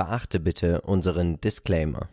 [0.00, 2.08] Beachte bitte unseren Disclaimer.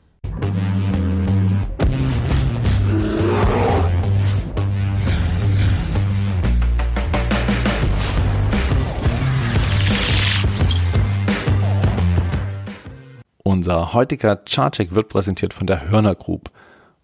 [13.46, 16.52] Unser heutiger Chartcheck wird präsentiert von der Hörner Group.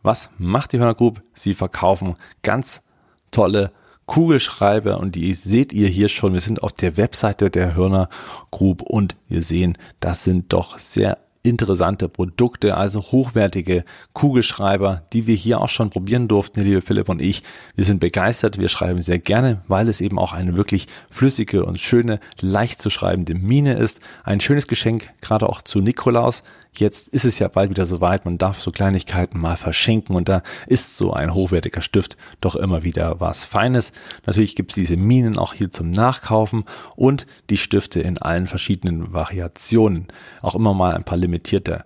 [0.02, 1.24] Was macht die Hörner Group?
[1.34, 2.84] Sie verkaufen ganz
[3.32, 3.72] tolle
[4.06, 6.34] Kugelschreiber und die seht ihr hier schon.
[6.34, 8.10] Wir sind auf der Webseite der Hörner
[8.52, 15.36] Group und wir sehen, das sind doch sehr interessante Produkte, also hochwertige Kugelschreiber, die wir
[15.36, 17.44] hier auch schon probieren durften, der liebe Philipp und ich.
[17.76, 21.80] Wir sind begeistert, wir schreiben sehr gerne, weil es eben auch eine wirklich flüssige und
[21.80, 24.00] schöne, leicht zu schreibende Mine ist.
[24.24, 26.44] Ein schönes Geschenk, gerade auch zu Nikolaus.
[26.76, 30.42] Jetzt ist es ja bald wieder soweit, man darf so Kleinigkeiten mal verschenken und da
[30.66, 33.92] ist so ein hochwertiger Stift doch immer wieder was Feines.
[34.26, 36.64] Natürlich gibt es diese Minen auch hier zum Nachkaufen
[36.96, 40.08] und die Stifte in allen verschiedenen Variationen.
[40.42, 41.86] Auch immer mal ein paar limitierte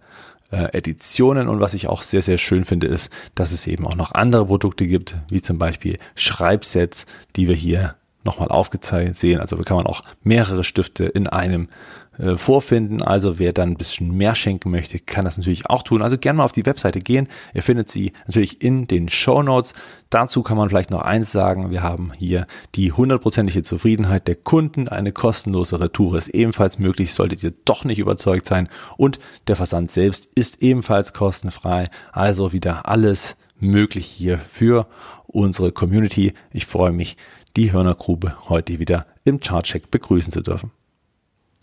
[0.52, 3.96] äh, Editionen und was ich auch sehr, sehr schön finde, ist, dass es eben auch
[3.96, 9.40] noch andere Produkte gibt, wie zum Beispiel Schreibsets, die wir hier nochmal aufgezeigt sehen.
[9.42, 11.70] Also kann man auch mehrere Stifte in einem
[12.18, 13.02] äh, vorfinden.
[13.02, 16.02] Also wer dann ein bisschen mehr schenken möchte, kann das natürlich auch tun.
[16.02, 17.28] Also gerne mal auf die Webseite gehen.
[17.54, 19.74] Ihr findet sie natürlich in den Show Notes.
[20.10, 21.70] Dazu kann man vielleicht noch eins sagen.
[21.70, 24.88] Wir haben hier die hundertprozentige Zufriedenheit der Kunden.
[24.88, 28.70] Eine kostenlose Retour ist ebenfalls möglich, solltet ihr doch nicht überzeugt sein.
[28.98, 31.86] Und der Versand selbst ist ebenfalls kostenfrei.
[32.12, 34.88] Also wieder alles möglich hier für
[35.28, 36.34] unsere Community.
[36.52, 37.18] Ich freue mich,
[37.56, 40.72] die Hörnergrube heute wieder im Chartcheck begrüßen zu dürfen.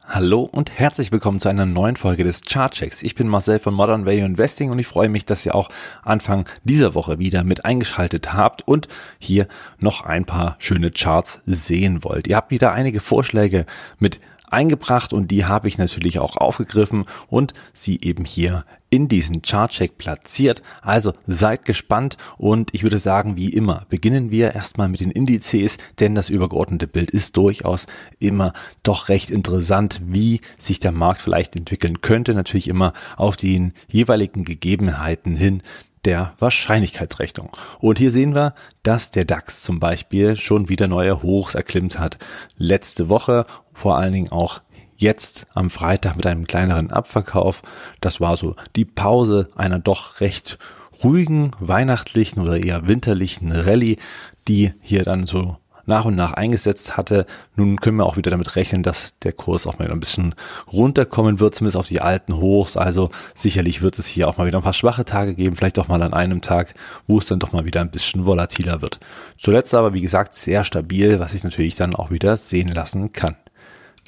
[0.06, 3.02] Hallo und herzlich willkommen zu einer neuen Folge des Chartchecks.
[3.02, 5.70] Ich bin Marcel von Modern Value Investing und ich freue mich, dass ihr auch
[6.02, 8.86] Anfang dieser Woche wieder mit eingeschaltet habt und
[9.18, 12.28] hier noch ein paar schöne Charts sehen wollt.
[12.28, 13.64] Ihr habt wieder einige Vorschläge
[13.98, 19.42] mit eingebracht und die habe ich natürlich auch aufgegriffen und sie eben hier in diesen
[19.42, 20.62] Chartcheck platziert.
[20.80, 25.78] Also seid gespannt und ich würde sagen, wie immer, beginnen wir erstmal mit den Indizes,
[25.98, 27.86] denn das übergeordnete Bild ist durchaus
[28.20, 28.52] immer
[28.82, 32.34] doch recht interessant, wie sich der Markt vielleicht entwickeln könnte.
[32.34, 35.62] Natürlich immer auf den jeweiligen Gegebenheiten hin
[36.04, 37.50] der Wahrscheinlichkeitsrechnung.
[37.80, 42.18] Und hier sehen wir, dass der DAX zum Beispiel schon wieder neue Hochs erklimmt hat.
[42.56, 44.60] Letzte Woche, vor allen Dingen auch
[44.96, 47.62] jetzt am Freitag mit einem kleineren Abverkauf.
[48.00, 50.58] Das war so die Pause einer doch recht
[51.02, 53.98] ruhigen weihnachtlichen oder eher winterlichen Rallye,
[54.46, 57.26] die hier dann so nach und nach eingesetzt hatte.
[57.56, 60.34] Nun können wir auch wieder damit rechnen, dass der Kurs auch mal ein bisschen
[60.72, 62.76] runterkommen wird, zumindest auf die alten Hochs.
[62.76, 65.88] Also sicherlich wird es hier auch mal wieder ein paar schwache Tage geben, vielleicht auch
[65.88, 66.74] mal an einem Tag,
[67.06, 69.00] wo es dann doch mal wieder ein bisschen volatiler wird.
[69.38, 73.36] Zuletzt aber, wie gesagt, sehr stabil, was sich natürlich dann auch wieder sehen lassen kann.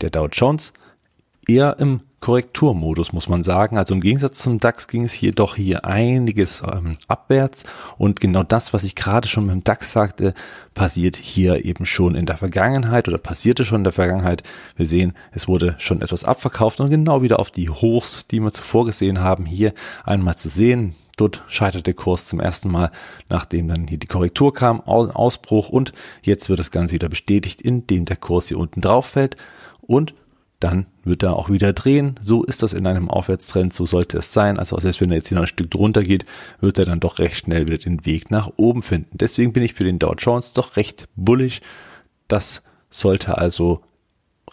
[0.01, 0.73] Der Dow Jones
[1.47, 3.79] eher im Korrekturmodus, muss man sagen.
[3.79, 7.65] Also im Gegensatz zum DAX ging es hier doch hier einiges ähm, abwärts.
[7.99, 10.35] Und genau das, was ich gerade schon mit dem DAX sagte,
[10.75, 14.43] passiert hier eben schon in der Vergangenheit oder passierte schon in der Vergangenheit.
[14.77, 18.51] Wir sehen, es wurde schon etwas abverkauft und genau wieder auf die Hochs, die wir
[18.51, 19.73] zuvor gesehen haben, hier
[20.05, 20.97] einmal zu sehen.
[21.17, 22.91] Dort scheiterte der Kurs zum ersten Mal,
[23.29, 25.93] nachdem dann hier die Korrektur kam, Ausbruch und
[26.23, 29.37] jetzt wird das Ganze wieder bestätigt, indem der Kurs hier unten drauf fällt
[29.81, 30.15] und
[30.61, 32.19] dann wird er auch wieder drehen.
[32.23, 34.59] So ist das in einem Aufwärtstrend, so sollte es sein.
[34.59, 36.25] Also selbst wenn er jetzt hier noch ein Stück drunter geht,
[36.61, 39.19] wird er dann doch recht schnell wieder den Weg nach oben finden.
[39.19, 41.61] Deswegen bin ich für den Dow Jones doch recht bullig.
[42.29, 43.83] Das sollte also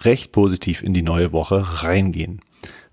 [0.02, 2.42] recht positiv in die neue Woche reingehen.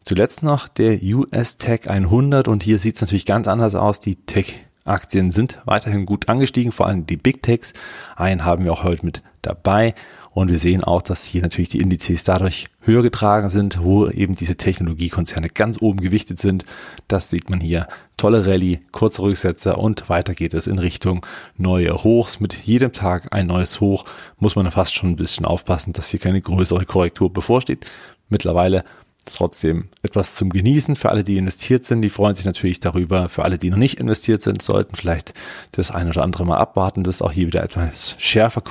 [0.03, 4.01] Zuletzt noch der US Tech 100 und hier sieht es natürlich ganz anders aus.
[4.01, 7.73] Die Tech Aktien sind weiterhin gut angestiegen, vor allem die Big Techs.
[8.17, 9.95] Einen haben wir auch heute mit dabei.
[10.33, 14.37] Und wir sehen auch, dass hier natürlich die Indizes dadurch höher getragen sind, wo eben
[14.37, 16.65] diese Technologiekonzerne ganz oben gewichtet sind.
[17.09, 17.89] Das sieht man hier.
[18.17, 21.27] Tolle Rallye, kurze Rücksetzer und weiter geht es in Richtung
[21.57, 22.39] neue Hochs.
[22.39, 24.05] Mit jedem Tag ein neues Hoch
[24.39, 27.85] muss man fast schon ein bisschen aufpassen, dass hier keine größere Korrektur bevorsteht.
[28.29, 28.85] Mittlerweile
[29.25, 30.97] trotzdem etwas zum Genießen.
[30.97, 33.29] Für alle, die investiert sind, die freuen sich natürlich darüber.
[33.29, 35.35] Für alle, die noch nicht investiert sind, sollten vielleicht
[35.73, 38.63] das ein oder andere mal abwarten, dass auch hier wieder etwas schärfer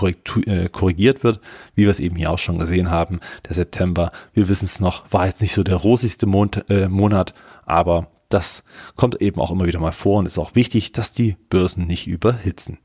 [0.45, 1.39] äh, korrigiert wird,
[1.75, 3.19] wie wir es eben hier auch schon gesehen haben.
[3.47, 7.33] Der September, wir wissen es noch, war jetzt nicht so der rosigste Mond, äh, Monat,
[7.65, 8.63] aber das
[8.95, 12.07] kommt eben auch immer wieder mal vor und ist auch wichtig, dass die Börsen nicht
[12.07, 12.77] überhitzen.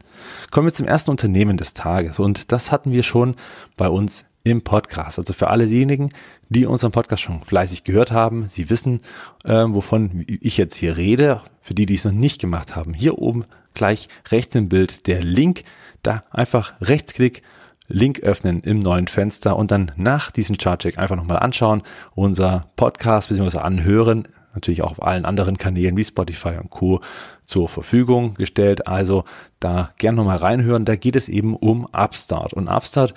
[0.50, 3.36] Kommen wir zum ersten Unternehmen des Tages und das hatten wir schon
[3.76, 5.18] bei uns im Podcast.
[5.18, 6.10] Also für alle diejenigen,
[6.50, 9.00] die unseren Podcast schon fleißig gehört haben, sie wissen,
[9.44, 11.40] äh, wovon ich jetzt hier rede.
[11.60, 15.22] Für die, die es noch nicht gemacht haben, hier oben gleich rechts im Bild der
[15.22, 15.64] Link.
[16.02, 17.42] Da einfach Rechtsklick
[17.86, 21.82] Link öffnen im neuen Fenster und dann nach diesem Chartcheck einfach nochmal anschauen,
[22.14, 23.58] unser Podcast bzw.
[23.58, 27.00] anhören, natürlich auch auf allen anderen Kanälen wie Spotify und Co.
[27.44, 28.86] zur Verfügung gestellt.
[28.86, 29.24] Also
[29.60, 30.84] da gerne nochmal reinhören.
[30.84, 32.54] Da geht es eben um Upstart.
[32.54, 33.14] Und Upstart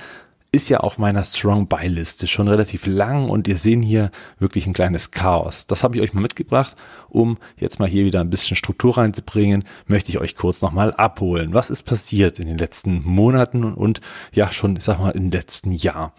[0.51, 4.65] ist ja auf meiner Strong Buy Liste schon relativ lang und ihr sehen hier wirklich
[4.65, 5.67] ein kleines Chaos.
[5.67, 6.75] Das habe ich euch mal mitgebracht,
[7.09, 11.53] um jetzt mal hier wieder ein bisschen Struktur reinzubringen, möchte ich euch kurz nochmal abholen.
[11.53, 14.01] Was ist passiert in den letzten Monaten und
[14.31, 16.13] ja schon, ich sag mal, im letzten Jahr?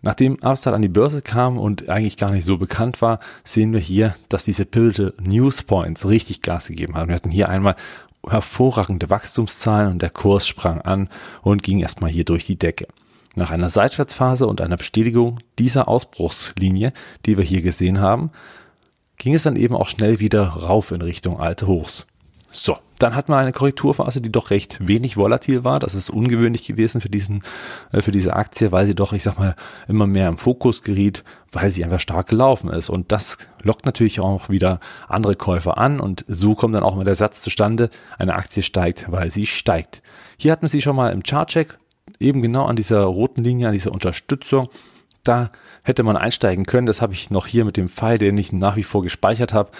[0.00, 3.80] Nachdem Upstart an die Börse kam und eigentlich gar nicht so bekannt war, sehen wir
[3.80, 7.08] hier, dass diese Pivotal News Points richtig Gas gegeben haben.
[7.08, 7.74] Wir hatten hier einmal
[8.26, 11.08] hervorragende Wachstumszahlen und der Kurs sprang an
[11.42, 12.86] und ging erstmal hier durch die Decke.
[13.38, 16.92] Nach einer Seitwärtsphase und einer Bestätigung dieser Ausbruchslinie,
[17.24, 18.32] die wir hier gesehen haben,
[19.16, 22.04] ging es dann eben auch schnell wieder rauf in Richtung alte Hochs.
[22.50, 25.78] So, dann hatten wir eine Korrekturphase, die doch recht wenig volatil war.
[25.78, 27.44] Das ist ungewöhnlich gewesen für diesen,
[27.92, 29.54] äh, für diese Aktie, weil sie doch, ich sag mal,
[29.86, 32.90] immer mehr im Fokus geriet, weil sie einfach stark gelaufen ist.
[32.90, 37.04] Und das lockt natürlich auch wieder andere Käufer an und so kommt dann auch mal
[37.04, 37.88] der Satz zustande,
[38.18, 40.02] eine Aktie steigt, weil sie steigt.
[40.38, 41.78] Hier hatten wir sie schon mal im Chartcheck,
[42.18, 44.68] eben genau an dieser roten Linie, an dieser Unterstützung.
[45.22, 45.50] Da
[45.82, 46.86] hätte man einsteigen können.
[46.86, 49.70] Das habe ich noch hier mit dem Pfeil, den ich nach wie vor gespeichert habe,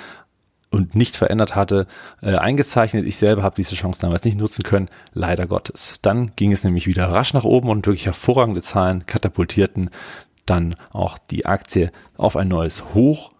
[0.71, 1.87] und nicht verändert hatte,
[2.21, 3.07] äh, eingezeichnet.
[3.07, 5.95] Ich selber habe diese Chance damals nicht nutzen können, leider Gottes.
[6.03, 9.91] Dann ging es nämlich wieder rasch nach oben und wirklich hervorragende Zahlen katapultierten
[10.45, 13.31] dann auch die Aktie auf ein neues Hoch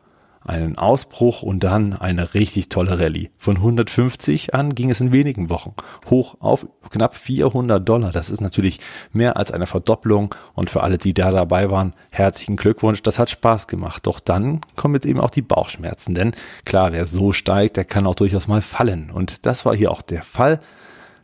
[0.49, 3.31] einen Ausbruch und dann eine richtig tolle Rallye.
[3.37, 5.75] Von 150 an ging es in wenigen Wochen
[6.09, 8.13] hoch auf knapp 400 Dollar.
[8.13, 8.81] Das ist natürlich
[9.13, 13.03] mehr als eine Verdopplung und für alle, die da dabei waren, herzlichen Glückwunsch.
[13.03, 14.07] Das hat Spaß gemacht.
[14.07, 16.33] Doch dann kommen jetzt eben auch die Bauchschmerzen, denn
[16.65, 19.11] klar, wer so steigt, der kann auch durchaus mal fallen.
[19.11, 20.61] Und das war hier auch der Fall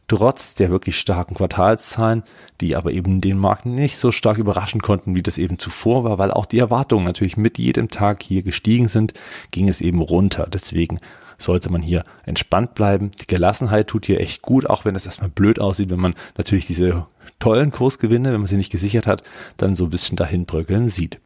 [0.09, 2.23] trotz der wirklich starken Quartalszahlen,
[2.61, 6.19] die aber eben den Markt nicht so stark überraschen konnten, wie das eben zuvor war,
[6.19, 9.15] weil auch die Erwartungen natürlich mit jedem Tag hier gestiegen sind,
[9.51, 10.47] ging es eben runter.
[10.53, 11.01] Deswegen
[11.39, 13.11] sollte man hier entspannt bleiben.
[13.21, 16.67] Die Gelassenheit tut hier echt gut, auch wenn es erstmal blöd aussieht, wenn man natürlich
[16.67, 17.07] diese
[17.39, 19.23] tollen Kursgewinne, wenn man sie nicht gesichert hat,
[19.57, 21.19] dann so ein bisschen dahin bröckeln sieht.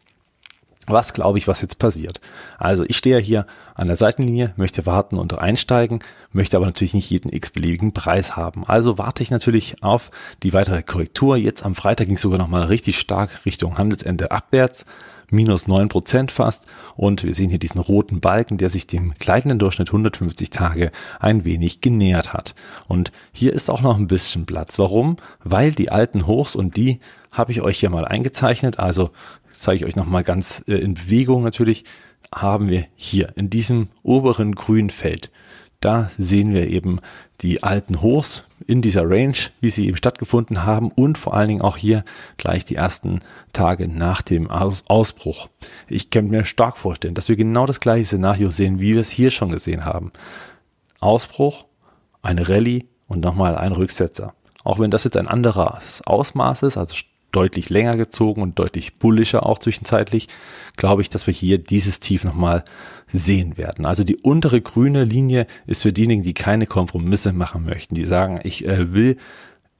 [0.88, 2.20] Was glaube ich, was jetzt passiert?
[2.58, 6.00] Also ich stehe hier an der Seitenlinie, möchte warten und einsteigen,
[6.32, 8.64] möchte aber natürlich nicht jeden x-beliebigen Preis haben.
[8.66, 10.10] Also warte ich natürlich auf
[10.42, 11.36] die weitere Korrektur.
[11.36, 14.86] Jetzt am Freitag ging es sogar nochmal richtig stark Richtung Handelsende abwärts,
[15.30, 16.66] minus neun Prozent fast.
[16.96, 20.90] Und wir sehen hier diesen roten Balken, der sich dem gleitenden Durchschnitt 150 Tage
[21.20, 22.54] ein wenig genähert hat.
[22.88, 24.78] Und hier ist auch noch ein bisschen Platz.
[24.78, 25.16] Warum?
[25.44, 27.00] Weil die alten Hochs und die
[27.32, 28.78] habe ich euch hier mal eingezeichnet.
[28.78, 29.10] Also
[29.54, 31.84] zeige ich euch nochmal ganz äh, in Bewegung natürlich,
[32.34, 35.30] haben wir hier in diesem oberen grünen Feld.
[35.80, 37.00] Da sehen wir eben
[37.40, 41.62] die alten Hochs in dieser Range, wie sie eben stattgefunden haben und vor allen Dingen
[41.62, 42.04] auch hier
[42.36, 43.20] gleich die ersten
[43.52, 45.48] Tage nach dem Aus Ausbruch.
[45.86, 49.10] Ich kann mir stark vorstellen, dass wir genau das gleiche Szenario sehen, wie wir es
[49.10, 50.12] hier schon gesehen haben.
[50.98, 51.66] Ausbruch,
[52.22, 54.34] eine Rallye und nochmal ein Rücksetzer.
[54.64, 56.96] Auch wenn das jetzt ein anderes Ausmaß ist, also
[57.32, 60.28] deutlich länger gezogen und deutlich bullischer auch zwischenzeitlich,
[60.76, 62.64] glaube ich, dass wir hier dieses Tief nochmal
[63.12, 63.86] sehen werden.
[63.86, 68.40] Also die untere grüne Linie ist für diejenigen, die keine Kompromisse machen möchten, die sagen,
[68.44, 69.16] ich äh, will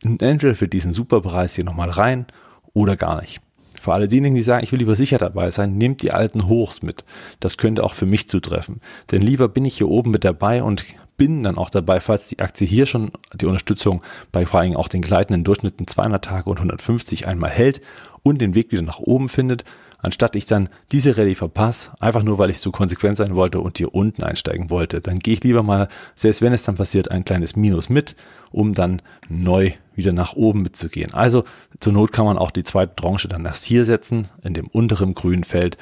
[0.02, 2.26] entweder für diesen Superpreis hier nochmal rein
[2.72, 3.40] oder gar nicht.
[3.80, 6.82] Für alle diejenigen, die sagen, ich will lieber sicher dabei sein, nehmt die alten Hochs
[6.82, 7.04] mit.
[7.40, 8.80] Das könnte auch für mich zutreffen.
[9.10, 10.84] Denn lieber bin ich hier oben mit dabei und
[11.18, 14.88] bin dann auch dabei, falls die Aktie hier schon die Unterstützung bei vor allem auch
[14.88, 17.82] den gleitenden Durchschnitten 200 Tage und 150 einmal hält
[18.22, 19.64] und den Weg wieder nach oben findet,
[19.98, 23.78] anstatt ich dann diese Rallye verpasse, einfach nur weil ich so konsequent sein wollte und
[23.78, 27.24] hier unten einsteigen wollte, dann gehe ich lieber mal, selbst wenn es dann passiert, ein
[27.24, 28.14] kleines Minus mit,
[28.50, 31.12] um dann neu wieder nach oben mitzugehen.
[31.12, 31.44] Also
[31.80, 35.14] zur Not kann man auch die zweite Tranche dann erst hier setzen, in dem unteren
[35.14, 35.76] grünen Feld.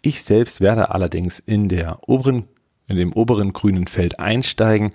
[0.00, 2.44] Ich selbst werde allerdings in der oberen
[2.88, 4.92] in dem oberen grünen Feld einsteigen.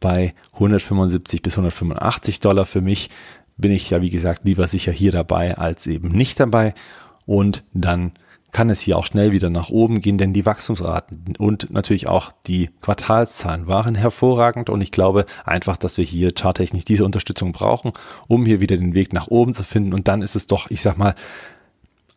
[0.00, 3.10] Bei 175 bis 185 Dollar für mich
[3.56, 6.74] bin ich ja, wie gesagt, lieber sicher hier dabei als eben nicht dabei.
[7.26, 8.12] Und dann
[8.52, 12.32] kann es hier auch schnell wieder nach oben gehen, denn die Wachstumsraten und natürlich auch
[12.46, 17.92] die Quartalszahlen waren hervorragend und ich glaube einfach, dass wir hier charttechnisch diese Unterstützung brauchen,
[18.28, 20.82] um hier wieder den Weg nach oben zu finden und dann ist es doch, ich
[20.82, 21.14] sag mal,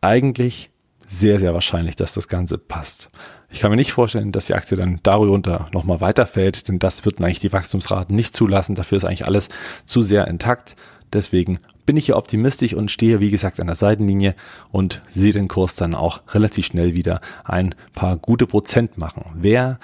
[0.01, 0.72] eigentlich
[1.08, 3.10] sehr, sehr wahrscheinlich, dass das Ganze passt.
[3.56, 7.22] Ich kann mir nicht vorstellen, dass die Aktie dann darunter nochmal weiterfällt, denn das wird
[7.22, 8.76] eigentlich die Wachstumsraten nicht zulassen.
[8.76, 9.48] Dafür ist eigentlich alles
[9.86, 10.76] zu sehr intakt.
[11.14, 14.36] Deswegen bin ich hier optimistisch und stehe, wie gesagt, an der Seitenlinie
[14.74, 19.24] und sehe den Kurs dann auch relativ schnell wieder ein paar gute Prozent machen.
[19.36, 19.80] Wer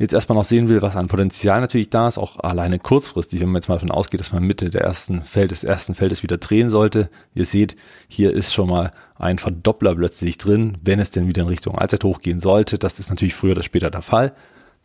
[0.00, 3.48] jetzt erstmal noch sehen will, was an Potenzial natürlich da ist, auch alleine kurzfristig, wenn
[3.48, 6.38] man jetzt mal davon ausgeht, dass man Mitte der ersten Feld, des ersten Feldes wieder
[6.38, 7.10] drehen sollte.
[7.34, 7.76] Ihr seht,
[8.08, 12.02] hier ist schon mal ein Verdoppler plötzlich drin, wenn es denn wieder in Richtung Allzeit
[12.02, 12.78] hochgehen sollte.
[12.78, 14.32] Das ist natürlich früher oder später der Fall.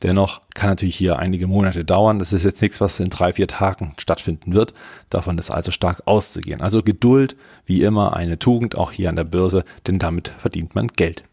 [0.03, 2.19] Dennoch kann natürlich hier einige Monate dauern.
[2.19, 4.73] Das ist jetzt nichts, was in drei, vier Tagen stattfinden wird.
[5.09, 6.59] Davon ist also stark auszugehen.
[6.59, 10.89] Also Geduld, wie immer, eine Tugend, auch hier an der Börse, denn damit verdient man
[10.89, 11.23] Geld.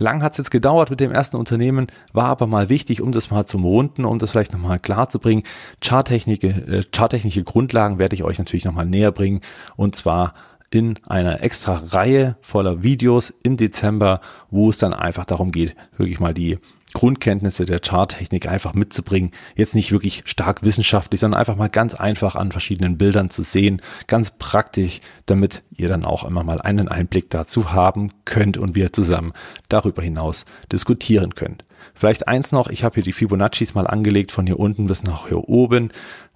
[0.00, 3.30] Lang hat es jetzt gedauert mit dem ersten Unternehmen, war aber mal wichtig, um das
[3.30, 5.42] mal zum Runden, um das vielleicht nochmal klar zu bringen.
[5.82, 9.40] Charttechnische, äh, charttechnische Grundlagen werde ich euch natürlich nochmal näher bringen
[9.76, 10.32] und zwar
[10.70, 16.20] in einer extra Reihe voller Videos im Dezember, wo es dann einfach darum geht, wirklich
[16.20, 16.58] mal die
[16.92, 19.30] Grundkenntnisse der Charttechnik einfach mitzubringen.
[19.54, 23.80] Jetzt nicht wirklich stark wissenschaftlich, sondern einfach mal ganz einfach an verschiedenen Bildern zu sehen,
[24.06, 28.92] ganz praktisch, damit ihr dann auch immer mal einen Einblick dazu haben könnt und wir
[28.92, 29.32] zusammen
[29.68, 31.64] darüber hinaus diskutieren könnt.
[31.94, 35.28] Vielleicht eins noch, ich habe hier die Fibonaccis mal angelegt von hier unten bis nach
[35.28, 35.90] hier oben.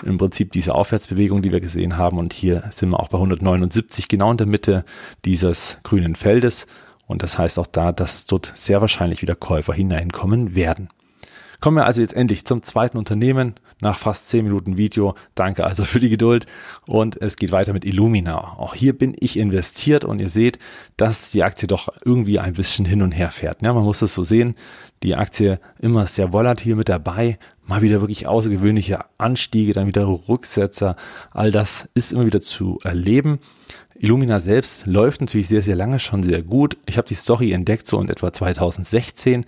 [0.04, 2.18] Im Prinzip diese Aufwärtsbewegung, die wir gesehen haben.
[2.18, 4.84] Und hier sind wir auch bei 179, genau in der Mitte
[5.24, 6.66] dieses grünen Feldes.
[7.06, 10.88] Und das heißt auch da, dass dort sehr wahrscheinlich wieder Käufer hineinkommen werden.
[11.60, 15.14] Kommen wir also jetzt endlich zum zweiten Unternehmen nach fast zehn Minuten Video.
[15.36, 16.46] Danke also für die Geduld
[16.88, 18.56] und es geht weiter mit Illumina.
[18.58, 20.58] Auch hier bin ich investiert und ihr seht,
[20.96, 23.62] dass die Aktie doch irgendwie ein bisschen hin und her fährt.
[23.62, 24.56] Ja, man muss das so sehen.
[25.02, 30.96] Die Aktie immer sehr volatil mit dabei, mal wieder wirklich außergewöhnliche Anstiege, dann wieder Rücksetzer.
[31.30, 33.38] All das ist immer wieder zu erleben.
[33.96, 36.76] Illumina selbst läuft natürlich sehr, sehr lange schon sehr gut.
[36.86, 39.44] Ich habe die Story entdeckt so in etwa 2016,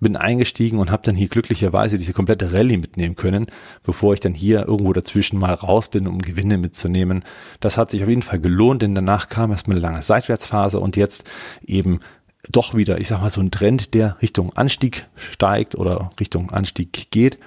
[0.00, 3.46] bin eingestiegen und habe dann hier glücklicherweise diese komplette Rallye mitnehmen können,
[3.82, 7.24] bevor ich dann hier irgendwo dazwischen mal raus bin, um Gewinne mitzunehmen.
[7.60, 10.96] Das hat sich auf jeden Fall gelohnt, denn danach kam erstmal eine lange Seitwärtsphase und
[10.96, 11.28] jetzt
[11.64, 12.00] eben
[12.50, 17.10] doch wieder, ich sag mal, so ein Trend, der Richtung Anstieg steigt oder Richtung Anstieg
[17.10, 17.38] geht.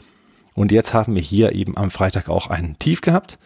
[0.53, 3.39] Und jetzt haben wir hier eben am Freitag auch einen Tief gehabt.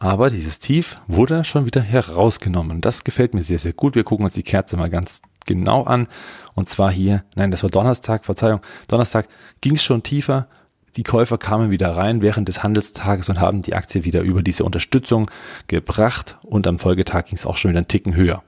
[0.00, 2.80] Aber dieses Tief wurde schon wieder herausgenommen.
[2.80, 3.94] Das gefällt mir sehr, sehr gut.
[3.94, 6.08] Wir gucken uns die Kerze mal ganz genau an.
[6.54, 9.28] Und zwar hier, nein, das war Donnerstag, Verzeihung, Donnerstag
[9.60, 10.48] ging es schon tiefer.
[10.96, 14.64] Die Käufer kamen wieder rein während des Handelstages und haben die Aktie wieder über diese
[14.64, 15.30] Unterstützung
[15.66, 16.38] gebracht.
[16.42, 18.42] Und am Folgetag ging es auch schon wieder einen Ticken höher.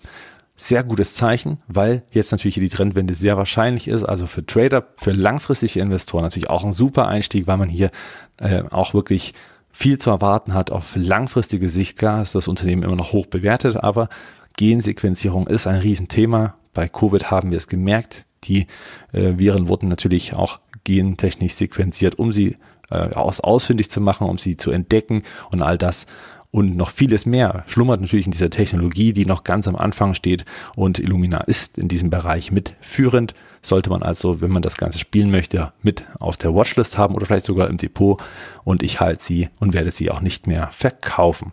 [0.56, 4.04] Sehr gutes Zeichen, weil jetzt natürlich die Trendwende sehr wahrscheinlich ist.
[4.04, 7.90] Also für Trader, für langfristige Investoren natürlich auch ein super Einstieg, weil man hier
[8.36, 9.34] äh, auch wirklich
[9.72, 11.98] viel zu erwarten hat auf langfristige Sicht.
[11.98, 14.08] Klar ist das Unternehmen immer noch hoch bewertet, aber
[14.56, 16.54] Gensequenzierung ist ein Riesenthema.
[16.74, 18.26] Bei Covid haben wir es gemerkt.
[18.44, 18.66] Die
[19.12, 22.56] äh, Viren wurden natürlich auch gentechnisch sequenziert, um sie
[22.90, 26.06] äh, aus, ausfindig zu machen, um sie zu entdecken und all das
[26.54, 30.44] und noch vieles mehr schlummert natürlich in dieser Technologie, die noch ganz am Anfang steht
[30.76, 33.34] und Illumina ist in diesem Bereich mitführend.
[33.60, 37.26] Sollte man also, wenn man das Ganze spielen möchte, mit auf der Watchlist haben oder
[37.26, 38.22] vielleicht sogar im Depot
[38.62, 41.50] und ich halte sie und werde sie auch nicht mehr verkaufen.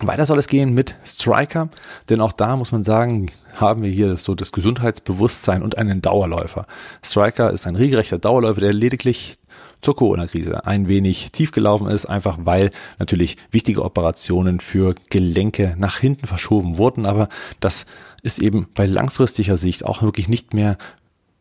[0.00, 1.68] Weiter soll es gehen mit Striker,
[2.10, 6.66] denn auch da muss man sagen, haben wir hier so das Gesundheitsbewusstsein und einen Dauerläufer.
[7.04, 9.36] Striker ist ein regelrechter Dauerläufer, der lediglich
[9.80, 15.98] zur Corona-Krise ein wenig tief gelaufen ist, einfach weil natürlich wichtige Operationen für Gelenke nach
[15.98, 17.06] hinten verschoben wurden.
[17.06, 17.28] Aber
[17.60, 17.86] das
[18.22, 20.76] ist eben bei langfristiger Sicht auch wirklich nicht mehr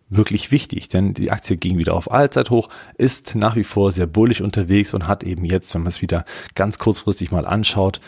[0.09, 4.05] wirklich wichtig, denn die Aktie ging wieder auf Allzeit hoch, ist nach wie vor sehr
[4.05, 7.99] bullig unterwegs und hat eben jetzt, wenn man es wieder ganz kurzfristig mal anschaut,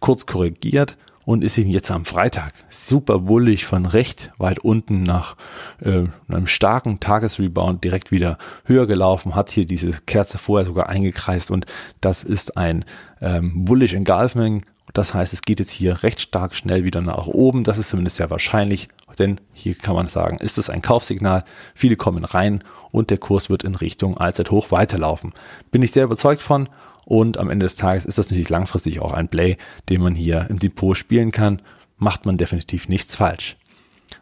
[0.00, 0.96] kurz korrigiert
[1.28, 5.36] und ist eben jetzt am Freitag super bullig von recht weit unten nach
[5.82, 11.50] äh, einem starken Tagesrebound direkt wieder höher gelaufen, hat hier diese Kerze vorher sogar eingekreist
[11.50, 11.66] und
[12.00, 12.86] das ist ein
[13.20, 14.64] ähm, bullish Engulfing.
[14.94, 17.62] Das heißt, es geht jetzt hier recht stark schnell wieder nach oben.
[17.62, 18.88] Das ist zumindest sehr wahrscheinlich,
[19.18, 21.44] denn hier kann man sagen, ist es ein Kaufsignal.
[21.74, 25.34] Viele kommen rein und der Kurs wird in Richtung Allzeithoch weiterlaufen.
[25.70, 26.70] Bin ich sehr überzeugt von
[27.08, 29.56] und am Ende des Tages ist das natürlich langfristig auch ein Play,
[29.88, 31.62] den man hier im Depot spielen kann.
[31.96, 33.56] Macht man definitiv nichts falsch.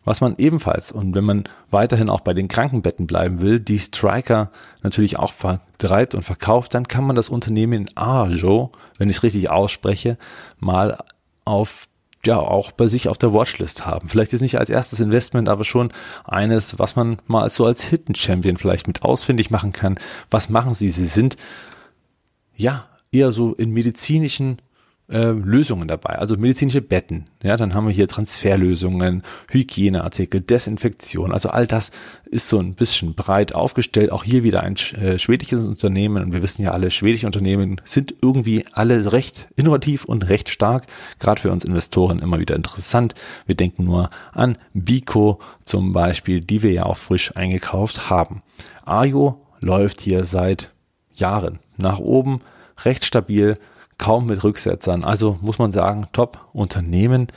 [0.04, 4.52] Was man ebenfalls, und wenn man weiterhin auch bei den Krankenbetten bleiben will, die Striker
[4.84, 9.22] natürlich auch vertreibt und verkauft, dann kann man das Unternehmen in Arjo, wenn ich es
[9.24, 10.16] richtig ausspreche,
[10.60, 10.98] mal
[11.44, 11.88] auf
[12.24, 14.08] ja auch bei sich auf der Watchlist haben.
[14.08, 15.92] Vielleicht jetzt nicht als erstes Investment, aber schon
[16.24, 19.98] eines, was man mal so als Hidden Champion vielleicht mit ausfindig machen kann.
[20.30, 20.90] Was machen sie?
[20.90, 21.36] Sie sind
[22.56, 24.58] ja, eher so in medizinischen
[25.08, 27.26] äh, Lösungen dabei, also medizinische Betten.
[27.42, 31.32] Ja, dann haben wir hier Transferlösungen, Hygieneartikel, Desinfektion.
[31.32, 31.92] Also all das
[32.24, 34.10] ist so ein bisschen breit aufgestellt.
[34.10, 36.24] Auch hier wieder ein äh, schwedisches Unternehmen.
[36.24, 40.86] Und wir wissen ja alle, schwedische Unternehmen sind irgendwie alle recht innovativ und recht stark.
[41.20, 43.14] Gerade für uns Investoren immer wieder interessant.
[43.46, 48.42] Wir denken nur an Bico zum Beispiel, die wir ja auch frisch eingekauft haben.
[48.84, 50.72] Ajo läuft hier seit
[51.18, 52.40] Jahren nach oben,
[52.84, 53.54] recht stabil,
[53.98, 55.04] kaum mit Rücksetzern.
[55.04, 57.28] Also muss man sagen, top Unternehmen.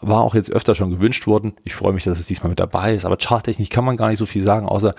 [0.00, 1.54] War auch jetzt öfter schon gewünscht worden.
[1.64, 3.04] Ich freue mich, dass es diesmal mit dabei ist.
[3.04, 4.94] Aber charttechnisch kann man gar nicht so viel sagen, außer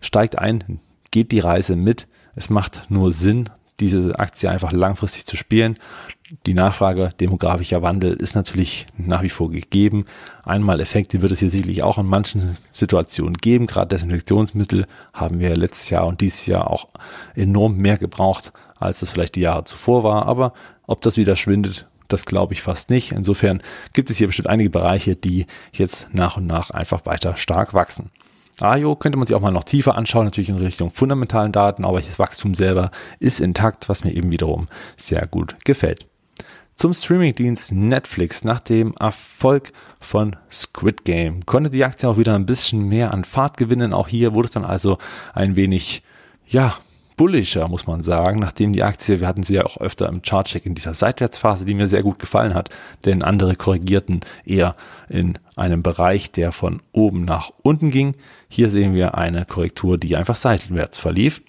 [0.00, 2.08] steigt ein, geht die Reise mit.
[2.34, 3.50] Es macht nur Sinn,
[3.80, 5.78] diese Aktie einfach langfristig zu spielen.
[6.46, 10.06] Die Nachfrage demografischer Wandel ist natürlich nach wie vor gegeben.
[10.44, 13.66] Einmal Effekte wird es hier sicherlich auch in manchen Situationen geben.
[13.66, 16.88] Gerade Desinfektionsmittel haben wir letztes Jahr und dieses Jahr auch
[17.34, 20.24] enorm mehr gebraucht, als das vielleicht die Jahre zuvor war.
[20.24, 20.54] Aber
[20.86, 23.12] ob das wieder schwindet, das glaube ich fast nicht.
[23.12, 23.62] Insofern
[23.92, 28.10] gibt es hier bestimmt einige Bereiche, die jetzt nach und nach einfach weiter stark wachsen.
[28.58, 32.00] AIO könnte man sich auch mal noch tiefer anschauen, natürlich in Richtung fundamentalen Daten, aber
[32.00, 36.06] das Wachstum selber ist intakt, was mir eben wiederum sehr gut gefällt.
[36.76, 38.44] Zum Streamingdienst Netflix.
[38.44, 43.24] Nach dem Erfolg von Squid Game konnte die Aktie auch wieder ein bisschen mehr an
[43.24, 43.92] Fahrt gewinnen.
[43.92, 44.98] Auch hier wurde es dann also
[45.34, 46.02] ein wenig,
[46.46, 46.76] ja,
[47.16, 50.66] bullischer, muss man sagen, nachdem die Aktie, wir hatten sie ja auch öfter im Chartcheck
[50.66, 52.70] in dieser Seitwärtsphase, die mir sehr gut gefallen hat,
[53.04, 54.74] denn andere korrigierten eher
[55.08, 58.16] in einem Bereich, der von oben nach unten ging.
[58.48, 61.42] Hier sehen wir eine Korrektur, die einfach seitwärts verlief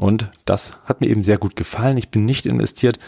[0.00, 1.98] und das hat mir eben sehr gut gefallen.
[1.98, 2.98] Ich bin nicht investiert,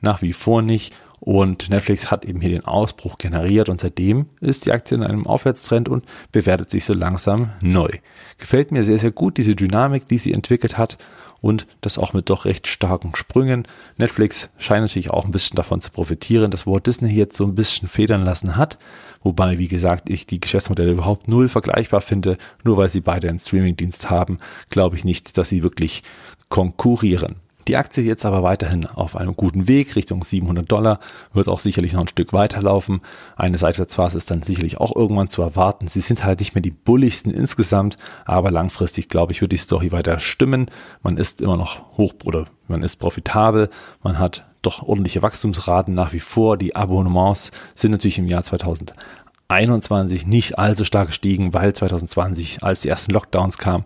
[0.00, 4.66] nach wie vor nicht und Netflix hat eben hier den Ausbruch generiert und seitdem ist
[4.66, 7.90] die Aktie in einem Aufwärtstrend und bewertet sich so langsam neu.
[8.38, 10.98] Gefällt mir sehr, sehr gut diese Dynamik, die sie entwickelt hat
[11.40, 13.66] und das auch mit doch recht starken Sprüngen.
[13.96, 17.54] Netflix scheint natürlich auch ein bisschen davon zu profitieren, dass Walt Disney jetzt so ein
[17.54, 18.78] bisschen federn lassen hat.
[19.22, 22.38] Wobei, wie gesagt, ich die Geschäftsmodelle überhaupt null vergleichbar finde.
[22.64, 24.38] Nur weil sie beide einen Streamingdienst haben,
[24.70, 26.02] glaube ich nicht, dass sie wirklich
[26.48, 27.36] konkurrieren.
[27.68, 31.00] Die Aktie jetzt aber weiterhin auf einem guten Weg Richtung 700 Dollar,
[31.34, 33.02] wird auch sicherlich noch ein Stück weiterlaufen.
[33.36, 35.86] Eine Seitwärtsphase ist dann sicherlich auch irgendwann zu erwarten.
[35.86, 39.92] Sie sind halt nicht mehr die bulligsten insgesamt, aber langfristig glaube ich, wird die Story
[39.92, 40.70] weiter stimmen.
[41.02, 43.68] Man ist immer noch hoch oder man ist profitabel,
[44.02, 46.56] man hat doch ordentliche Wachstumsraten nach wie vor.
[46.56, 52.88] Die Abonnements sind natürlich im Jahr 2021 nicht allzu stark gestiegen, weil 2020, als die
[52.88, 53.84] ersten Lockdowns kamen,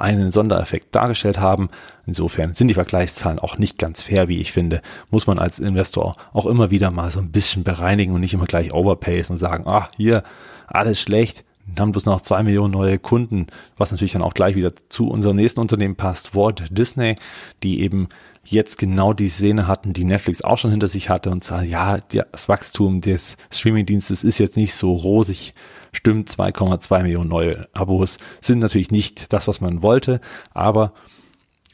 [0.00, 1.68] einen Sondereffekt dargestellt haben.
[2.06, 4.82] Insofern sind die Vergleichszahlen auch nicht ganz fair, wie ich finde.
[5.10, 8.46] Muss man als Investor auch immer wieder mal so ein bisschen bereinigen und nicht immer
[8.46, 10.22] gleich overpace und sagen, ach, hier,
[10.66, 11.44] alles schlecht,
[11.78, 15.36] haben bloß noch zwei Millionen neue Kunden, was natürlich dann auch gleich wieder zu unserem
[15.36, 17.16] nächsten Unternehmen passt, Walt Disney,
[17.62, 18.08] die eben
[18.44, 21.98] jetzt genau die Szene hatten, die Netflix auch schon hinter sich hatte und sagen, ja,
[21.98, 25.54] das Wachstum des Streamingdienstes ist jetzt nicht so rosig
[25.92, 30.20] Stimmt, 2,2 Millionen neue Abos sind natürlich nicht das, was man wollte,
[30.54, 30.92] aber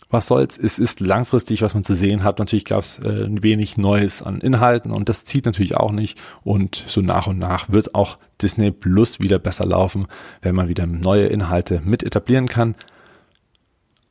[0.08, 2.38] was soll's, es ist langfristig, was man zu sehen hat.
[2.38, 6.16] Natürlich gab es äh, wenig Neues an Inhalten und das zieht natürlich auch nicht.
[6.44, 10.06] Und so nach und nach wird auch Disney Plus wieder besser laufen,
[10.42, 12.76] wenn man wieder neue Inhalte mit etablieren kann.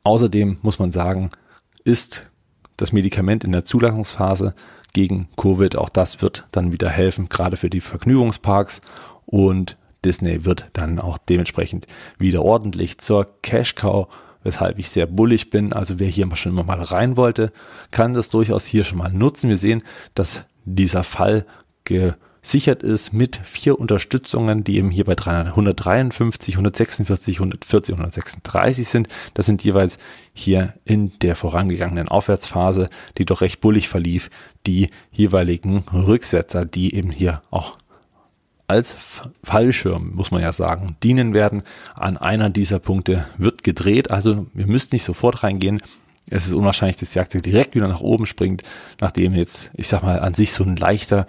[0.02, 1.30] Außerdem muss man sagen,
[1.82, 2.30] ist
[2.76, 4.54] das Medikament in der Zulassungsphase
[4.92, 8.80] gegen Covid, auch das wird dann wieder helfen, gerade für die Vergnügungsparks.
[9.26, 11.86] Und Disney wird dann auch dementsprechend
[12.18, 14.08] wieder ordentlich zur Cash Cow,
[14.42, 15.72] weshalb ich sehr bullig bin.
[15.72, 17.52] Also wer hier schon immer mal rein wollte,
[17.90, 19.48] kann das durchaus hier schon mal nutzen.
[19.48, 19.82] Wir sehen,
[20.14, 21.44] dass dieser Fall
[22.46, 29.08] gesichert ist mit vier Unterstützungen, die eben hier bei 153, 146, 140, 136 sind.
[29.34, 29.98] Das sind jeweils
[30.32, 32.86] hier in der vorangegangenen Aufwärtsphase,
[33.18, 34.30] die doch recht bullig verlief,
[34.64, 37.76] die jeweiligen Rücksetzer, die eben hier auch
[38.68, 38.96] als
[39.42, 41.64] Fallschirm, muss man ja sagen, dienen werden.
[41.96, 45.82] An einer dieser Punkte wird gedreht, also wir müssen nicht sofort reingehen.
[46.30, 48.62] Es ist unwahrscheinlich, dass die Aktie direkt wieder nach oben springt,
[49.00, 51.26] nachdem jetzt, ich sag mal, an sich so ein leichter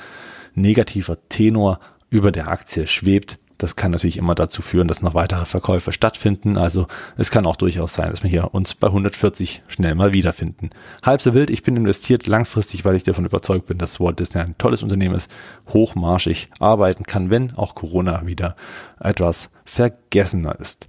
[0.58, 3.38] negativer Tenor über der Aktie schwebt.
[3.58, 6.58] Das kann natürlich immer dazu führen, dass noch weitere Verkäufe stattfinden.
[6.58, 10.70] Also es kann auch durchaus sein, dass wir hier uns bei 140 schnell mal wiederfinden.
[11.04, 14.42] Halb so wild, ich bin investiert langfristig, weil ich davon überzeugt bin, dass Walt Disney
[14.42, 15.32] ein tolles Unternehmen ist,
[15.70, 18.56] hochmarschig arbeiten kann, wenn auch Corona wieder
[19.00, 20.88] etwas vergessener ist.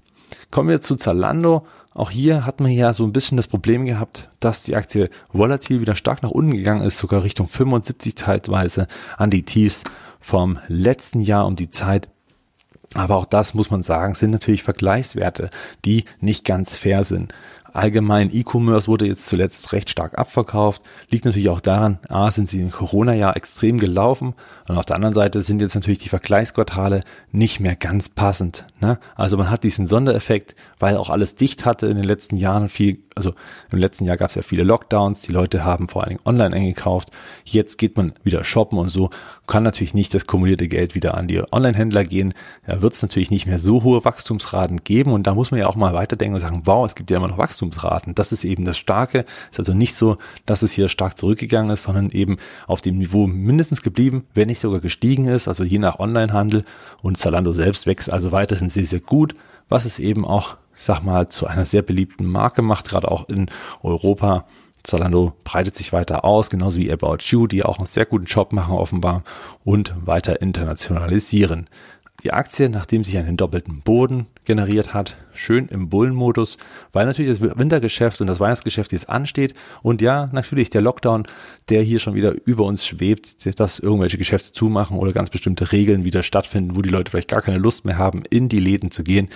[0.50, 1.66] Kommen wir zu Zalando.
[1.94, 5.80] Auch hier hat man ja so ein bisschen das Problem gehabt, dass die Aktie volatil
[5.80, 9.84] wieder stark nach unten gegangen ist, sogar Richtung 75 teilweise an die Tiefs
[10.20, 12.08] vom letzten Jahr um die Zeit
[12.94, 15.50] aber auch das muss man sagen, sind natürlich Vergleichswerte,
[15.84, 17.34] die nicht ganz fair sind.
[17.78, 20.82] Allgemein E-Commerce wurde jetzt zuletzt recht stark abverkauft.
[21.10, 24.34] Liegt natürlich auch daran, A, sind sie im Corona-Jahr extrem gelaufen
[24.66, 28.66] und auf der anderen Seite sind jetzt natürlich die Vergleichsquartale nicht mehr ganz passend.
[28.80, 28.98] Ne?
[29.14, 32.98] Also man hat diesen Sondereffekt, weil auch alles dicht hatte in den letzten Jahren viel,
[33.14, 33.32] also
[33.70, 36.56] im letzten Jahr gab es ja viele Lockdowns, die Leute haben vor allen Dingen online
[36.56, 37.10] eingekauft.
[37.44, 39.10] Jetzt geht man wieder shoppen und so
[39.46, 42.34] kann natürlich nicht das kumulierte Geld wieder an die Online-Händler gehen.
[42.66, 45.68] Da wird es natürlich nicht mehr so hohe Wachstumsraten geben und da muss man ja
[45.68, 48.14] auch mal weiterdenken und sagen, wow, es gibt ja immer noch Wachstum Wachstumsraten.
[48.14, 49.24] Das ist eben das Starke.
[49.50, 53.26] Ist also nicht so, dass es hier stark zurückgegangen ist, sondern eben auf dem Niveau
[53.26, 55.48] mindestens geblieben, wenn nicht sogar gestiegen ist.
[55.48, 56.64] Also je nach Onlinehandel
[57.02, 59.34] und Zalando selbst wächst also weiterhin sehr, sehr gut,
[59.68, 63.48] was es eben auch, sag mal, zu einer sehr beliebten Marke macht, gerade auch in
[63.82, 64.44] Europa.
[64.84, 68.52] Zalando breitet sich weiter aus, genauso wie About You, die auch einen sehr guten Job
[68.52, 69.22] machen offenbar
[69.64, 71.68] und weiter internationalisieren.
[72.24, 76.58] Die Aktie, nachdem sie einen doppelten Boden generiert hat, schön im Bullenmodus,
[76.90, 81.26] weil natürlich das Wintergeschäft und das Weihnachtsgeschäft jetzt ansteht und ja, natürlich der Lockdown,
[81.68, 86.02] der hier schon wieder über uns schwebt, dass irgendwelche Geschäfte zumachen oder ganz bestimmte Regeln
[86.02, 89.04] wieder stattfinden, wo die Leute vielleicht gar keine Lust mehr haben, in die Läden zu
[89.04, 89.28] gehen.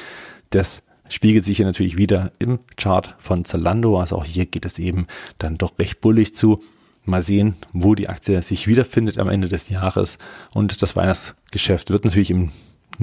[0.51, 4.01] Das spiegelt sich hier natürlich wieder im Chart von Zalando.
[4.01, 5.07] Also auch hier geht es eben
[5.38, 6.61] dann doch recht bullig zu.
[7.05, 10.18] Mal sehen, wo die Aktie sich wiederfindet am Ende des Jahres.
[10.53, 12.51] Und das Weihnachtsgeschäft wird natürlich im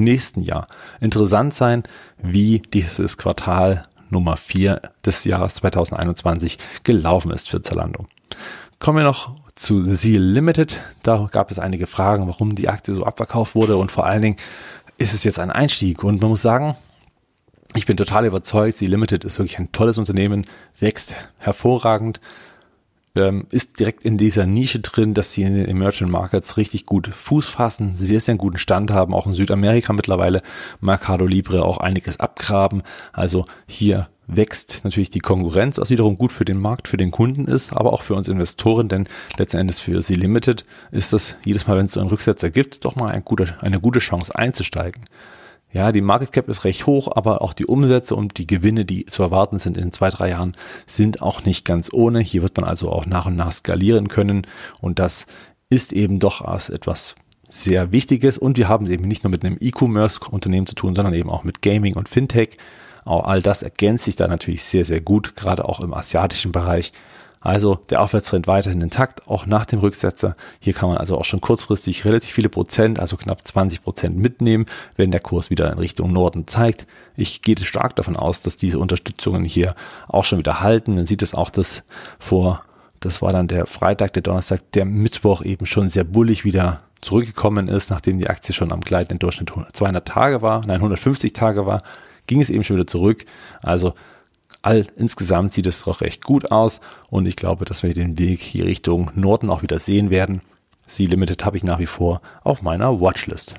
[0.04, 0.68] nächsten Jahr
[1.00, 1.84] interessant sein,
[2.18, 8.08] wie dieses Quartal Nummer 4 des Jahres 2021 gelaufen ist für Zalando.
[8.80, 10.82] Kommen wir noch zu Seal Limited.
[11.04, 14.38] Da gab es einige Fragen, warum die Aktie so abverkauft wurde und vor allen Dingen
[14.98, 16.76] ist es jetzt ein Einstieg und man muss sagen,
[17.76, 20.46] ich bin total überzeugt, Sie Limited ist wirklich ein tolles Unternehmen,
[20.80, 22.20] wächst hervorragend,
[23.20, 27.08] ähm, ist direkt in dieser Nische drin, dass sie in den Emerging Markets richtig gut
[27.08, 30.42] Fuß fassen, sehr, sehr guten Stand haben, auch in Südamerika mittlerweile,
[30.82, 32.82] Mercado Libre auch einiges abgraben.
[33.14, 37.46] Also hier wächst natürlich die Konkurrenz, was wiederum gut für den Markt, für den Kunden
[37.46, 41.68] ist, aber auch für uns Investoren, denn letzten Endes für Sie Limited ist das jedes
[41.68, 45.02] Mal, wenn es so einen Rücksetzer gibt, doch mal ein guter, eine gute Chance einzusteigen.
[45.72, 49.06] Ja, die Market Cap ist recht hoch, aber auch die Umsätze und die Gewinne, die
[49.06, 50.54] zu erwarten sind in zwei, drei Jahren,
[50.88, 52.22] sind auch nicht ganz ohne.
[52.22, 54.48] Hier wird man also auch nach und nach skalieren können
[54.82, 55.28] und das
[55.70, 57.14] ist eben doch als etwas
[57.50, 61.14] sehr Wichtiges und wir haben es eben nicht nur mit einem E-Commerce-Unternehmen zu tun, sondern
[61.14, 62.58] eben auch mit Gaming und Fintech.
[63.06, 66.92] Auch all das ergänzt sich da natürlich sehr, sehr gut, gerade auch im asiatischen Bereich.
[67.41, 70.36] Also der Aufwärtstrend weiterhin intakt, auch nach dem Rücksetzer.
[70.60, 74.65] Hier kann man also auch schon kurzfristig relativ viele Prozent, also knapp 20 Prozent mitnehmen,
[74.97, 76.86] wenn der Kurs wieder in Richtung Norden zeigt.
[77.15, 79.75] Ich gehe stark davon aus, dass diese Unterstützungen hier
[80.08, 80.95] auch schon wieder halten.
[80.95, 81.84] Man sieht es auch, dass
[82.19, 82.63] vor,
[82.99, 87.69] das war dann der Freitag, der Donnerstag, der Mittwoch eben schon sehr bullig wieder zurückgekommen
[87.69, 91.82] ist, nachdem die Aktie schon am gleitenden Durchschnitt 200 Tage war, nein 150 Tage war,
[92.28, 93.25] ging es eben schon wieder zurück.
[93.62, 93.93] Also
[94.62, 98.41] all insgesamt sieht es doch recht gut aus und ich glaube, dass wir den Weg
[98.41, 100.41] hier Richtung Norden auch wieder sehen werden.
[100.88, 103.56] Sea Limited habe ich nach wie vor auf meiner Watchlist.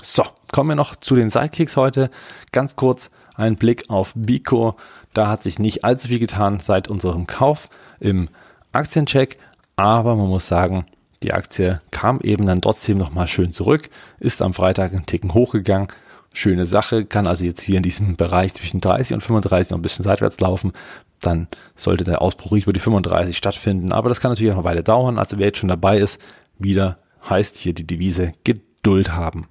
[0.00, 2.10] So, kommen wir noch zu den Sidekicks heute.
[2.50, 4.76] Ganz kurz ein Blick auf Bico.
[5.14, 7.68] Da hat sich nicht allzu viel getan seit unserem Kauf
[8.00, 8.28] im
[8.72, 9.38] Aktiencheck,
[9.76, 10.86] aber man muss sagen,
[11.22, 15.88] die Aktie kam eben dann trotzdem nochmal schön zurück, ist am Freitag einen Ticken hochgegangen,
[16.32, 19.82] schöne Sache, kann also jetzt hier in diesem Bereich zwischen 30 und 35 noch ein
[19.82, 20.72] bisschen seitwärts laufen.
[21.20, 23.92] Dann sollte der Ausbruch über die 35 stattfinden.
[23.92, 25.18] Aber das kann natürlich auch eine Weile dauern.
[25.18, 26.20] Also wer jetzt schon dabei ist,
[26.58, 29.46] wieder heißt hier die Devise Geduld haben.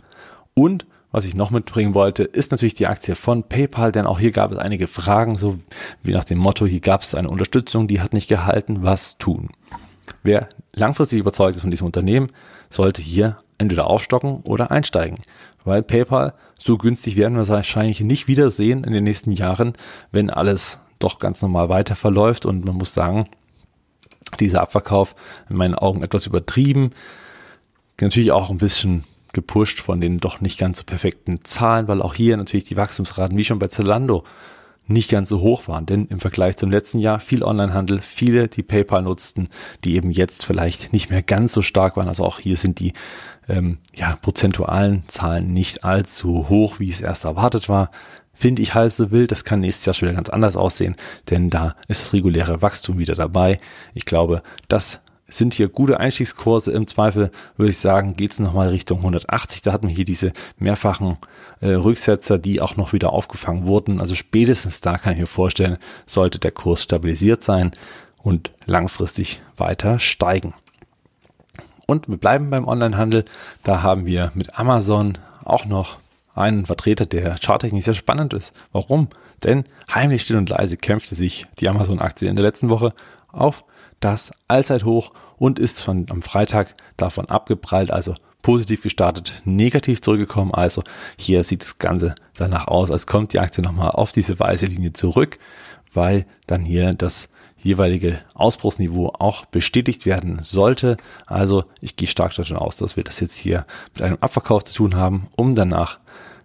[0.54, 4.32] Und was ich noch mitbringen wollte, ist natürlich die Aktie von PayPal, denn auch hier
[4.32, 5.60] gab es einige Fragen, so
[6.04, 9.50] wie nach dem Motto, hier gab es eine Unterstützung, die hat nicht gehalten, was tun.
[10.24, 12.28] Wer langfristig überzeugt ist von diesem Unternehmen,
[12.72, 15.20] sollte hier entweder aufstocken oder einsteigen
[15.64, 19.74] weil PayPal so günstig werden wir wahrscheinlich nicht wiedersehen in den nächsten Jahren,
[20.12, 22.46] wenn alles doch ganz normal weiter verläuft.
[22.46, 23.28] Und man muss sagen,
[24.40, 25.16] dieser Abverkauf
[25.50, 26.92] in meinen Augen etwas übertrieben.
[28.00, 32.16] Natürlich auch ein bisschen gepusht von den doch nicht ganz so perfekten Zahlen, weil auch
[32.16, 34.24] hier natürlich die Wachstumsraten wie schon bei Zalando
[34.92, 35.86] nicht ganz so hoch waren.
[35.86, 39.50] Denn im Vergleich zum letzten Jahr viel Onlinehandel, viele, die PayPal nutzten,
[39.84, 42.08] die eben jetzt vielleicht nicht mehr ganz so stark waren.
[42.08, 42.94] Also auch hier sind die
[43.48, 47.92] ähm, ja, prozentualen Zahlen nicht allzu hoch, wie es erst erwartet war.
[48.34, 49.32] Finde ich halb so wild.
[49.32, 50.96] Das kann nächstes Jahr schon wieder ganz anders aussehen,
[51.30, 53.58] denn da ist das reguläre Wachstum wieder dabei.
[53.94, 55.02] Ich glaube, das
[55.32, 56.72] sind hier gute Einstiegskurse.
[56.72, 59.62] Im Zweifel würde ich sagen, geht es nochmal Richtung 180.
[59.62, 61.18] Da hatten wir hier diese mehrfachen
[61.62, 64.00] äh, Rücksetzer, die auch noch wieder aufgefangen wurden.
[64.00, 67.72] Also spätestens da kann ich mir vorstellen, sollte der Kurs stabilisiert sein
[68.22, 70.54] und langfristig weiter steigen.
[71.88, 73.26] Und wir bleiben beim Onlinehandel.
[73.64, 75.98] Da haben wir mit Amazon auch noch
[76.36, 78.54] einen Vertreter, der charttechnisch sehr spannend ist.
[78.72, 79.10] Warum?
[79.44, 82.94] Denn heimlich still und leise kämpfte sich die Amazon-Aktie in der letzten Woche
[83.32, 83.64] auf
[84.02, 90.54] das Allzeithoch und ist von, am Freitag davon abgeprallt, also positiv gestartet, negativ zurückgekommen.
[90.54, 90.84] Also
[91.18, 94.94] hier sieht das Ganze danach aus, als kommt die Aktie nochmal auf diese weiße Linie
[94.94, 95.40] zurück,
[95.94, 100.98] weil dann hier das jeweilige Ausbruchsniveau auch bestätigt werden sollte.
[101.28, 104.74] Also ich gehe stark davon aus, dass wir das jetzt hier mit einem Abverkauf zu
[104.74, 106.00] tun haben, um danach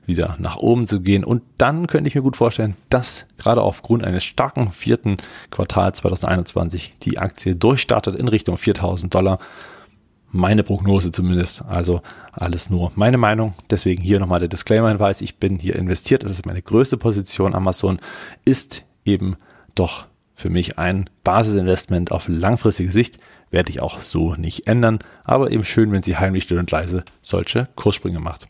[0.07, 1.25] wieder nach oben zu gehen.
[1.25, 5.17] Und dann könnte ich mir gut vorstellen, dass gerade aufgrund eines starken vierten
[5.51, 9.39] Quartals 2021 die Aktie durchstartet in Richtung 4000 Dollar.
[10.33, 11.65] Meine Prognose zumindest.
[11.67, 13.55] Also alles nur meine Meinung.
[13.71, 15.21] Deswegen hier nochmal der Disclaimer-Hinweis.
[15.21, 16.25] Ich bin hier investiert.
[16.25, 17.55] Das ist meine größte Position.
[17.55, 17.99] Amazon
[18.45, 19.37] ist eben
[19.75, 23.19] doch für mich ein Basisinvestment auf langfristige Sicht.
[23.51, 24.99] Werde ich auch so nicht ändern.
[25.25, 28.47] Aber eben schön, wenn sie heimlich still und leise solche Kurssprünge macht.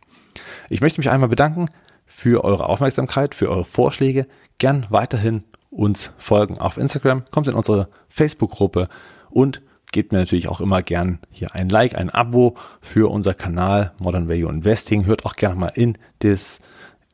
[0.68, 1.66] Ich möchte mich einmal bedanken
[2.06, 4.26] für eure Aufmerksamkeit, für eure Vorschläge.
[4.58, 8.88] Gern weiterhin uns folgen auf Instagram, kommt in unsere Facebook-Gruppe
[9.30, 13.92] und gebt mir natürlich auch immer gern hier ein Like, ein Abo für unser Kanal
[14.00, 15.06] Modern Value Investing.
[15.06, 16.60] Hört auch gerne mal in das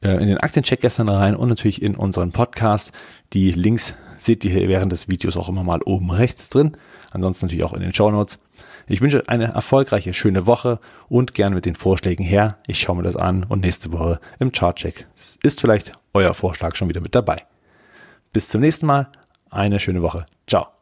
[0.03, 2.93] äh, in den Aktiencheck gestern rein und natürlich in unseren Podcast.
[3.33, 6.77] Die Links seht ihr hier während des Videos auch immer mal oben rechts drin.
[7.11, 8.39] Ansonsten natürlich auch in den Show Notes.
[8.87, 12.59] Ich wünsche eine erfolgreiche, schöne Woche und gern mit den Vorschlägen her.
[12.67, 15.07] Ich schaue mir das an und nächste Woche im Chartcheck
[15.43, 17.37] ist vielleicht euer Vorschlag schon wieder mit dabei.
[18.33, 19.09] Bis zum nächsten Mal.
[19.51, 20.25] Eine schöne Woche.
[20.47, 20.82] Ciao.